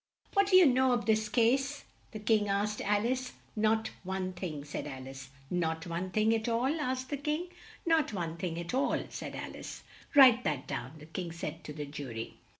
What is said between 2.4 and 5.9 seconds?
asked Al ice. "Not one thing," said Al ice. "Not